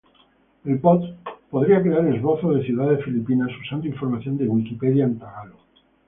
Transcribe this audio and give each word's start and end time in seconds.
El 0.65 0.77
bot 0.79 1.03
podría 1.51 1.79
crear 1.83 2.03
esbozos 2.07 2.55
de 2.55 2.65
ciudades 2.65 3.03
filipinas 3.05 3.51
usando 3.61 3.85
información 3.85 4.35
de 4.35 4.47
Wikipedia 4.47 5.05
en 5.05 5.19
tagalo. 5.19 5.57